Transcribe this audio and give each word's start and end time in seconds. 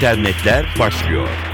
internetler 0.00 0.66
başlıyor. 0.78 1.49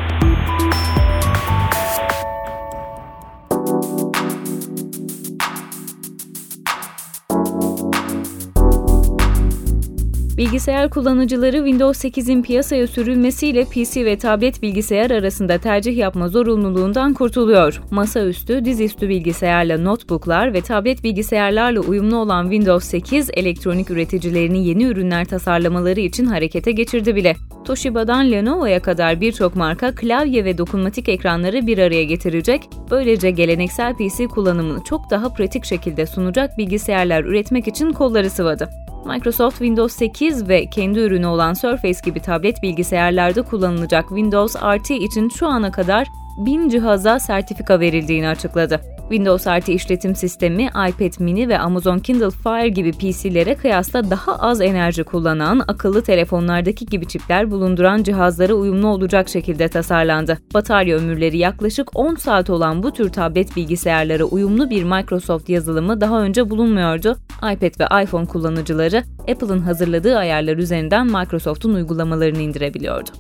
Bilgisayar 10.37 10.91
kullanıcıları 10.91 11.57
Windows 11.57 12.05
8'in 12.05 12.43
piyasaya 12.43 12.87
sürülmesiyle 12.87 13.64
PC 13.64 14.05
ve 14.05 14.19
tablet 14.19 14.62
bilgisayar 14.62 15.11
arasında 15.11 15.59
tercih 15.59 15.96
yapma 15.96 16.29
zorunluluğundan 16.29 17.14
kurtuluyor. 17.14 17.82
Masaüstü, 17.91 18.64
dizüstü 18.64 19.09
bilgisayarla 19.09 19.79
notebooklar 19.79 20.52
ve 20.52 20.61
tablet 20.61 21.05
bilgisayarlarla 21.05 21.80
uyumlu 21.80 22.16
olan 22.16 22.43
Windows 22.43 22.84
8, 22.84 23.30
elektronik 23.33 23.91
üreticilerini 23.91 24.66
yeni 24.66 24.84
ürünler 24.84 25.25
tasarlamaları 25.25 26.01
için 26.01 26.27
harekete 26.27 26.73
geçirdi 26.73 27.16
bile. 27.16 27.37
Toshiba'dan 27.64 28.30
Lenovo'ya 28.30 28.83
kadar 28.83 29.20
birçok 29.20 29.56
marka 29.56 29.95
klavye 29.95 30.45
ve 30.45 30.59
dokunmatik 30.59 31.09
ekranları 31.09 31.66
bir 31.66 31.78
araya 31.78 32.05
getirecek, 32.05 32.62
böylece 32.91 33.30
geleneksel 33.30 33.95
PC 33.95 34.27
kullanımını 34.27 34.84
çok 34.84 35.11
daha 35.11 35.33
pratik 35.33 35.64
şekilde 35.64 36.06
sunacak 36.06 36.59
bilgisayarlar 36.59 37.25
üretmek 37.25 37.69
için 37.69 37.92
kolları 37.92 38.30
sıvadı. 38.30 38.86
Microsoft 39.06 39.59
Windows 39.59 39.92
8 39.92 40.48
ve 40.48 40.70
kendi 40.70 40.98
ürünü 40.98 41.27
olan 41.27 41.55
Surface 41.55 41.98
gibi 42.05 42.20
tablet 42.20 42.62
bilgisayarlarda 42.62 43.42
kullanılacak 43.42 44.09
Windows 44.09 44.56
RT 44.56 44.91
için 44.91 45.28
şu 45.28 45.47
ana 45.47 45.70
kadar 45.73 46.06
1000 46.37 46.69
cihaza 46.69 47.19
sertifika 47.19 47.80
verildiğini 47.80 48.28
açıkladı. 48.28 48.95
Windows 49.09 49.46
RT 49.46 49.69
işletim 49.69 50.15
sistemi 50.15 50.62
iPad 50.62 51.20
mini 51.20 51.48
ve 51.48 51.59
Amazon 51.59 51.98
Kindle 51.98 52.30
Fire 52.30 52.69
gibi 52.69 52.92
PC'lere 52.92 53.55
kıyasla 53.55 54.10
daha 54.10 54.37
az 54.37 54.60
enerji 54.60 55.05
kullanan, 55.05 55.62
akıllı 55.69 56.02
telefonlardaki 56.02 56.86
gibi 56.86 57.08
çipler 57.08 57.50
bulunduran 57.50 58.03
cihazlara 58.03 58.55
uyumlu 58.55 58.86
olacak 58.86 59.28
şekilde 59.28 59.69
tasarlandı. 59.69 60.39
Batarya 60.55 60.97
ömürleri 60.97 61.39
yaklaşık 61.39 61.98
10 61.98 62.14
saat 62.14 62.50
olan 62.50 62.83
bu 62.83 62.92
tür 62.92 63.12
tablet 63.12 63.56
bilgisayarlara 63.56 64.25
uyumlu 64.25 64.70
bir 64.70 64.84
Microsoft 64.84 65.48
yazılımı 65.48 66.00
daha 66.00 66.22
önce 66.22 66.50
bulunmuyordu. 66.50 67.16
iPad 67.36 67.81
ve 67.81 68.03
iPhone 68.03 68.27
kullanıcıları 68.27 69.03
Apple'ın 69.19 69.61
hazırladığı 69.61 70.16
ayarlar 70.19 70.56
üzerinden 70.56 71.06
Microsoft'un 71.06 71.75
uygulamalarını 71.75 72.38
indirebiliyordu. 72.38 73.11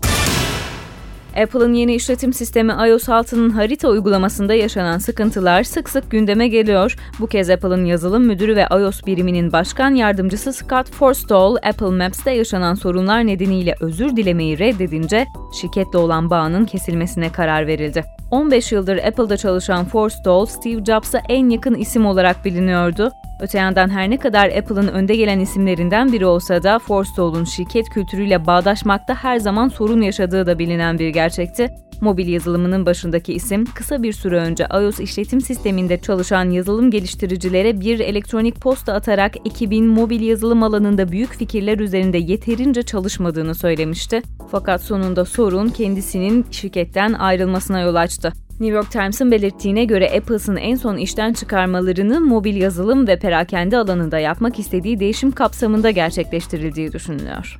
Apple'ın 1.42 1.72
yeni 1.72 1.94
işletim 1.94 2.32
sistemi 2.32 2.72
iOS 2.72 3.08
6'nın 3.08 3.50
harita 3.50 3.88
uygulamasında 3.88 4.54
yaşanan 4.54 4.98
sıkıntılar 4.98 5.62
sık 5.62 5.88
sık 5.88 6.10
gündeme 6.10 6.48
geliyor. 6.48 6.96
Bu 7.20 7.26
kez 7.26 7.50
Apple'ın 7.50 7.84
yazılım 7.84 8.26
müdürü 8.26 8.56
ve 8.56 8.66
iOS 8.70 9.06
biriminin 9.06 9.52
başkan 9.52 9.94
yardımcısı 9.94 10.52
Scott 10.52 10.90
Forstall, 10.90 11.56
Apple 11.56 11.90
Maps'te 11.90 12.30
yaşanan 12.30 12.74
sorunlar 12.74 13.26
nedeniyle 13.26 13.74
özür 13.80 14.16
dilemeyi 14.16 14.58
reddedince 14.58 15.26
şirketle 15.60 15.98
olan 15.98 16.30
bağının 16.30 16.64
kesilmesine 16.64 17.32
karar 17.32 17.66
verildi. 17.66 18.15
15 18.30 18.72
yıldır 18.72 18.98
Apple'da 18.98 19.36
çalışan 19.36 19.84
Forstall, 19.84 20.46
Steve 20.46 20.84
Jobs'a 20.84 21.22
en 21.28 21.48
yakın 21.48 21.74
isim 21.74 22.06
olarak 22.06 22.44
biliniyordu. 22.44 23.10
Öte 23.40 23.58
yandan 23.58 23.88
her 23.88 24.10
ne 24.10 24.16
kadar 24.16 24.48
Apple'ın 24.48 24.88
önde 24.88 25.16
gelen 25.16 25.40
isimlerinden 25.40 26.12
biri 26.12 26.26
olsa 26.26 26.62
da 26.62 26.78
Forstall'un 26.78 27.44
şirket 27.44 27.88
kültürüyle 27.88 28.46
bağdaşmakta 28.46 29.14
her 29.14 29.38
zaman 29.38 29.68
sorun 29.68 30.00
yaşadığı 30.00 30.46
da 30.46 30.58
bilinen 30.58 30.98
bir 30.98 31.08
gerçekti. 31.08 31.85
Mobil 32.00 32.28
yazılımının 32.28 32.86
başındaki 32.86 33.32
isim 33.32 33.64
kısa 33.64 34.02
bir 34.02 34.12
süre 34.12 34.36
önce 34.36 34.66
iOS 34.74 35.00
işletim 35.00 35.40
sisteminde 35.40 35.98
çalışan 36.00 36.50
yazılım 36.50 36.90
geliştiricilere 36.90 37.80
bir 37.80 38.00
elektronik 38.00 38.60
posta 38.60 38.92
atarak 38.92 39.36
ekibin 39.46 39.86
mobil 39.86 40.20
yazılım 40.20 40.62
alanında 40.62 41.12
büyük 41.12 41.34
fikirler 41.34 41.78
üzerinde 41.78 42.18
yeterince 42.18 42.82
çalışmadığını 42.82 43.54
söylemişti. 43.54 44.22
Fakat 44.50 44.82
sonunda 44.82 45.24
sorun 45.24 45.68
kendisinin 45.68 46.46
şirketten 46.50 47.12
ayrılmasına 47.12 47.80
yol 47.80 47.94
açtı. 47.94 48.32
New 48.60 48.76
York 48.76 48.90
Times'ın 48.90 49.30
belirttiğine 49.30 49.84
göre 49.84 50.10
Apple'ın 50.16 50.56
en 50.56 50.76
son 50.76 50.96
işten 50.96 51.32
çıkarmalarını 51.32 52.20
mobil 52.20 52.56
yazılım 52.56 53.08
ve 53.08 53.18
perakende 53.18 53.78
alanında 53.78 54.18
yapmak 54.18 54.58
istediği 54.58 55.00
değişim 55.00 55.30
kapsamında 55.30 55.90
gerçekleştirildiği 55.90 56.92
düşünülüyor. 56.92 57.58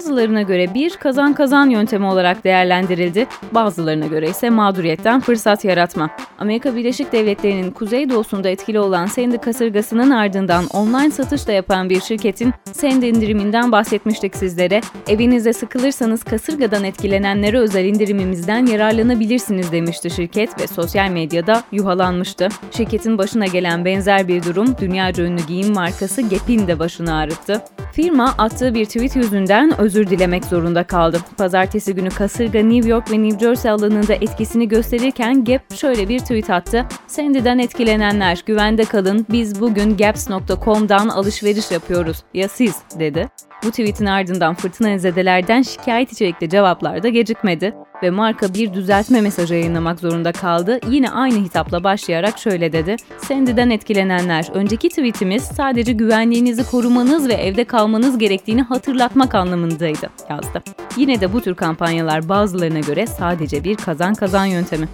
Bazılarına 0.00 0.42
göre 0.42 0.74
bir 0.74 0.96
kazan 0.96 1.32
kazan 1.34 1.70
yöntemi 1.70 2.06
olarak 2.06 2.44
değerlendirildi, 2.44 3.26
bazılarına 3.52 4.06
göre 4.06 4.30
ise 4.30 4.50
mağduriyetten 4.50 5.20
fırsat 5.20 5.64
yaratma. 5.64 6.10
Amerika 6.38 6.76
Birleşik 6.76 7.12
Devletleri'nin 7.12 7.70
kuzeydoğusunda 7.70 8.48
etkili 8.48 8.80
olan 8.80 9.06
Sandy 9.06 9.36
kasırgasının 9.36 10.10
ardından 10.10 10.66
online 10.66 11.10
satış 11.10 11.46
da 11.46 11.52
yapan 11.52 11.90
bir 11.90 12.00
şirketin 12.00 12.54
Sandy 12.72 13.08
indiriminden 13.08 13.72
bahsetmiştik 13.72 14.36
sizlere. 14.36 14.80
Evinizde 15.08 15.52
sıkılırsanız 15.52 16.24
kasırgadan 16.24 16.84
etkilenenlere 16.84 17.58
özel 17.58 17.84
indirimimizden 17.84 18.66
yararlanabilirsiniz 18.66 19.72
demişti 19.72 20.10
şirket 20.10 20.60
ve 20.60 20.66
sosyal 20.66 21.10
medyada 21.10 21.62
yuhalanmıştı. 21.72 22.48
Şirketin 22.70 23.18
başına 23.18 23.46
gelen 23.46 23.84
benzer 23.84 24.28
bir 24.28 24.42
durum 24.42 24.76
dünyaca 24.80 25.24
ünlü 25.24 25.46
giyim 25.46 25.74
markası 25.74 26.22
Gap'in 26.22 26.66
de 26.66 26.78
başını 26.78 27.14
ağrıttı. 27.14 27.62
Firma 27.92 28.34
attığı 28.38 28.74
bir 28.74 28.84
tweet 28.84 29.16
yüzünden 29.16 29.80
özür 29.80 30.10
dilemek 30.10 30.44
zorunda 30.44 30.84
kaldı. 30.84 31.20
Pazartesi 31.38 31.94
günü 31.94 32.08
kasırga 32.08 32.62
New 32.62 32.90
York 32.90 33.10
ve 33.10 33.22
New 33.22 33.40
Jersey 33.40 33.70
alanında 33.70 34.14
etkisini 34.14 34.68
gösterirken 34.68 35.44
Gap 35.44 35.74
şöyle 35.74 36.08
bir 36.08 36.18
tweet 36.18 36.50
attı. 36.50 36.86
Sandy'den 37.06 37.58
etkilenenler 37.58 38.42
güvende 38.46 38.84
kalın 38.84 39.26
biz 39.30 39.60
bugün 39.60 39.96
gaps.com'dan 39.96 41.08
alışveriş 41.08 41.70
yapıyoruz. 41.70 42.16
Ya 42.34 42.48
siz 42.48 42.76
dedi. 42.98 43.28
Bu 43.64 43.70
tweetin 43.70 44.06
ardından 44.06 44.54
fırtına 44.54 44.98
zedelerden 44.98 45.62
şikayet 45.62 46.12
içerikli 46.12 46.48
cevaplar 46.48 47.02
da 47.02 47.08
gecikmedi 47.08 47.74
ve 48.02 48.10
marka 48.10 48.54
bir 48.54 48.74
düzeltme 48.74 49.20
mesajı 49.20 49.54
yayınlamak 49.54 50.00
zorunda 50.00 50.32
kaldı. 50.32 50.80
Yine 50.88 51.10
aynı 51.10 51.44
hitapla 51.44 51.84
başlayarak 51.84 52.38
şöyle 52.38 52.72
dedi. 52.72 52.96
Sandy'den 53.18 53.70
etkilenenler, 53.70 54.48
önceki 54.54 54.88
tweetimiz 54.88 55.42
sadece 55.42 55.92
güvenliğinizi 55.92 56.70
korumanız 56.70 57.28
ve 57.28 57.34
evde 57.34 57.64
kalmanız 57.64 58.18
gerektiğini 58.18 58.62
hatırlatmak 58.62 59.34
anlamındaydı, 59.34 60.10
yazdı. 60.30 60.62
Yine 60.96 61.20
de 61.20 61.32
bu 61.32 61.40
tür 61.40 61.54
kampanyalar 61.54 62.28
bazılarına 62.28 62.80
göre 62.80 63.06
sadece 63.06 63.64
bir 63.64 63.76
kazan 63.76 64.14
kazan 64.14 64.44
yöntemi. 64.44 64.88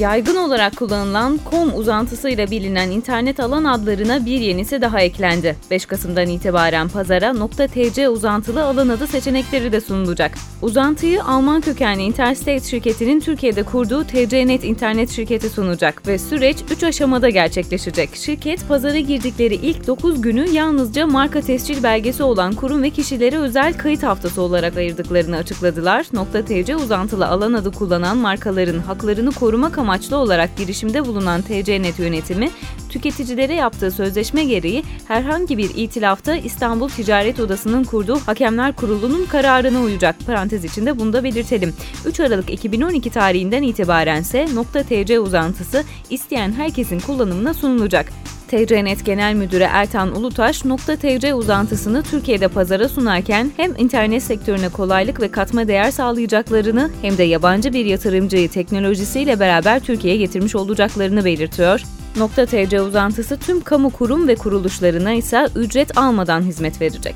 Yaygın 0.00 0.36
olarak 0.36 0.76
kullanılan 0.76 1.38
.com 1.50 1.74
uzantısıyla 1.74 2.50
bilinen 2.50 2.90
internet 2.90 3.40
alan 3.40 3.64
adlarına 3.64 4.26
bir 4.26 4.40
yenisi 4.40 4.82
daha 4.82 5.00
eklendi. 5.00 5.56
5 5.70 5.86
Kasım'dan 5.86 6.28
itibaren 6.28 6.88
pazara 6.88 7.34
.tc 7.48 8.08
uzantılı 8.08 8.64
alan 8.64 8.88
adı 8.88 9.06
seçenekleri 9.06 9.72
de 9.72 9.80
sunulacak. 9.80 10.34
Uzantıyı 10.62 11.24
Alman 11.24 11.60
kökenli 11.60 12.02
Interstate 12.02 12.60
şirketinin 12.60 13.20
Türkiye'de 13.20 13.62
kurduğu 13.62 14.04
TCNet 14.04 14.64
internet 14.64 15.10
şirketi 15.10 15.50
sunacak 15.50 16.06
ve 16.06 16.18
süreç 16.18 16.56
3 16.70 16.84
aşamada 16.84 17.28
gerçekleşecek. 17.28 18.16
Şirket 18.16 18.68
pazara 18.68 18.98
girdikleri 18.98 19.54
ilk 19.54 19.86
9 19.86 20.22
günü 20.22 20.50
yalnızca 20.50 21.06
marka 21.06 21.40
tescil 21.40 21.82
belgesi 21.82 22.22
olan 22.22 22.52
kurum 22.52 22.82
ve 22.82 22.90
kişilere 22.90 23.38
özel 23.38 23.78
kayıt 23.78 24.02
haftası 24.02 24.42
olarak 24.42 24.76
ayırdıklarını 24.76 25.36
açıkladılar. 25.36 26.04
.tc 26.46 26.76
uzantılı 26.76 27.26
alan 27.26 27.52
adı 27.52 27.72
kullanan 27.72 28.16
markaların 28.16 28.78
haklarını 28.78 29.32
korumak 29.32 29.78
amaçlı 29.78 29.89
amaçlı 29.90 30.16
olarak 30.16 30.56
girişimde 30.56 31.06
bulunan 31.06 31.42
TCNet 31.42 31.98
yönetimi, 31.98 32.50
tüketicilere 32.88 33.54
yaptığı 33.54 33.90
sözleşme 33.90 34.44
gereği 34.44 34.84
herhangi 35.08 35.58
bir 35.58 35.70
itilafta 35.74 36.36
İstanbul 36.36 36.88
Ticaret 36.88 37.40
Odası'nın 37.40 37.84
kurduğu 37.84 38.18
Hakemler 38.18 38.76
Kurulu'nun 38.76 39.26
kararına 39.26 39.80
uyacak. 39.80 40.16
Parantez 40.26 40.64
içinde 40.64 40.98
bunu 40.98 41.12
da 41.12 41.24
belirtelim. 41.24 41.74
3 42.06 42.20
Aralık 42.20 42.50
2012 42.50 43.10
tarihinden 43.10 43.62
itibaren 43.62 44.20
ise 44.20 44.48
.tc 44.72 45.20
uzantısı 45.20 45.84
isteyen 46.10 46.52
herkesin 46.52 47.00
kullanımına 47.00 47.54
sunulacak. 47.54 48.12
TCNet 48.50 49.04
Genel 49.04 49.34
Müdürü 49.34 49.62
Ertan 49.62 50.16
Ulutaş, 50.16 50.62
.tc 50.86 51.34
uzantısını 51.34 52.02
Türkiye'de 52.02 52.48
pazara 52.48 52.88
sunarken 52.88 53.50
hem 53.56 53.76
internet 53.78 54.22
sektörüne 54.22 54.68
kolaylık 54.68 55.20
ve 55.20 55.30
katma 55.30 55.68
değer 55.68 55.90
sağlayacaklarını 55.90 56.90
hem 57.02 57.18
de 57.18 57.22
yabancı 57.22 57.72
bir 57.72 57.84
yatırımcıyı 57.84 58.48
teknolojisiyle 58.48 59.40
beraber 59.40 59.80
Türkiye'ye 59.80 60.18
getirmiş 60.18 60.56
olacaklarını 60.56 61.24
belirtiyor. 61.24 61.82
.tc 62.36 62.80
uzantısı 62.80 63.36
tüm 63.36 63.60
kamu 63.60 63.90
kurum 63.90 64.28
ve 64.28 64.34
kuruluşlarına 64.34 65.12
ise 65.12 65.48
ücret 65.56 65.98
almadan 65.98 66.42
hizmet 66.42 66.80
verecek. 66.80 67.14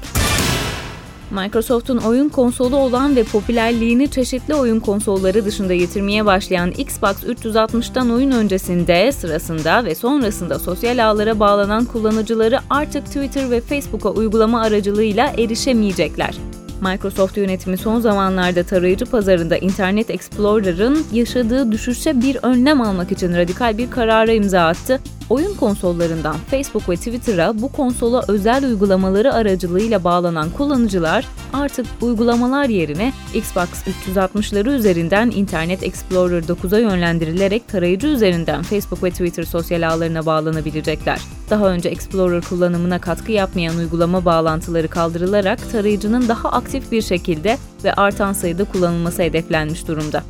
Microsoft'un 1.34 1.96
oyun 1.96 2.28
konsolu 2.28 2.76
olan 2.76 3.16
ve 3.16 3.24
popülerliğini 3.24 4.10
çeşitli 4.10 4.54
oyun 4.54 4.80
konsolları 4.80 5.44
dışında 5.44 5.72
yitirmeye 5.72 6.26
başlayan 6.26 6.70
Xbox 6.70 7.24
360'tan 7.24 8.12
oyun 8.12 8.30
öncesinde, 8.30 9.12
sırasında 9.12 9.84
ve 9.84 9.94
sonrasında 9.94 10.58
sosyal 10.58 11.04
ağlara 11.04 11.40
bağlanan 11.40 11.84
kullanıcıları 11.84 12.58
artık 12.70 13.06
Twitter 13.06 13.50
ve 13.50 13.60
Facebook'a 13.60 14.10
uygulama 14.10 14.60
aracılığıyla 14.60 15.26
erişemeyecekler. 15.38 16.34
Microsoft 16.80 17.36
yönetimi 17.36 17.76
son 17.76 18.00
zamanlarda 18.00 18.62
tarayıcı 18.62 19.06
pazarında 19.06 19.56
Internet 19.56 20.10
Explorer'ın 20.10 21.06
yaşadığı 21.12 21.72
düşüşe 21.72 22.20
bir 22.20 22.38
önlem 22.42 22.80
almak 22.80 23.12
için 23.12 23.36
radikal 23.36 23.78
bir 23.78 23.90
karara 23.90 24.32
imza 24.32 24.66
attı. 24.66 25.00
Oyun 25.30 25.54
konsollarından 25.54 26.36
Facebook 26.50 26.88
ve 26.88 26.96
Twitter'a 26.96 27.60
bu 27.62 27.72
konsola 27.72 28.24
özel 28.28 28.64
uygulamaları 28.64 29.34
aracılığıyla 29.34 30.04
bağlanan 30.04 30.50
kullanıcılar 30.50 31.28
artık 31.52 31.86
uygulamalar 32.02 32.68
yerine 32.68 33.12
Xbox 33.34 33.68
360'ları 34.14 34.70
üzerinden 34.70 35.30
Internet 35.30 35.82
Explorer 35.82 36.42
9'a 36.42 36.78
yönlendirilerek 36.78 37.68
tarayıcı 37.68 38.06
üzerinden 38.06 38.62
Facebook 38.62 39.02
ve 39.02 39.10
Twitter 39.10 39.44
sosyal 39.44 39.88
ağlarına 39.88 40.26
bağlanabilecekler. 40.26 41.20
Daha 41.50 41.68
önce 41.68 41.88
Explorer 41.88 42.42
kullanımına 42.42 43.00
katkı 43.00 43.32
yapmayan 43.32 43.76
uygulama 43.76 44.24
bağlantıları 44.24 44.88
kaldırılarak 44.88 45.72
tarayıcının 45.72 46.28
daha 46.28 46.48
aktif 46.48 46.92
bir 46.92 47.02
şekilde 47.02 47.58
ve 47.84 47.92
artan 47.92 48.32
sayıda 48.32 48.64
kullanılması 48.64 49.22
hedeflenmiş 49.22 49.88
durumda. 49.88 50.22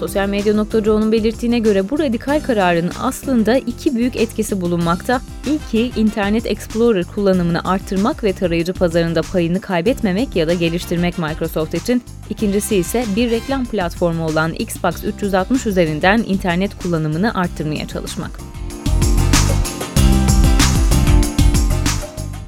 Sosyal 0.00 0.28
medya.co'nun 0.28 1.12
belirttiğine 1.12 1.58
göre 1.58 1.90
bu 1.90 1.98
radikal 1.98 2.40
kararın 2.40 2.90
aslında 3.00 3.58
iki 3.58 3.94
büyük 3.94 4.16
etkisi 4.16 4.60
bulunmakta. 4.60 5.20
İlki 5.46 6.00
Internet 6.00 6.46
Explorer 6.46 7.04
kullanımını 7.04 7.64
arttırmak 7.64 8.24
ve 8.24 8.32
tarayıcı 8.32 8.72
pazarında 8.72 9.22
payını 9.22 9.60
kaybetmemek 9.60 10.36
ya 10.36 10.48
da 10.48 10.54
geliştirmek 10.54 11.18
Microsoft 11.18 11.74
için. 11.74 12.02
İkincisi 12.30 12.76
ise 12.76 13.04
bir 13.16 13.30
reklam 13.30 13.64
platformu 13.64 14.26
olan 14.26 14.52
Xbox 14.52 15.04
360 15.04 15.66
üzerinden 15.66 16.24
internet 16.26 16.78
kullanımını 16.82 17.34
arttırmaya 17.34 17.88
çalışmak. 17.88 18.30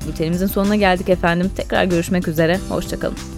Bültenimizin 0.09 0.47
sonuna 0.47 0.77
geldik 0.77 1.09
efendim. 1.09 1.51
Tekrar 1.57 1.85
görüşmek 1.85 2.29
üzere. 2.29 2.59
Hoşçakalın. 2.69 3.38